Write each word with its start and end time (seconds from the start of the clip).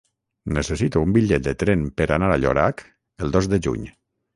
Necessito 0.57 1.03
un 1.07 1.13
bitllet 1.19 1.45
de 1.49 1.55
tren 1.65 1.85
per 2.03 2.11
anar 2.19 2.33
a 2.33 2.41
Llorac 2.43 2.87
el 3.27 3.39
dos 3.41 3.55
de 3.57 3.67
juny. 3.69 3.91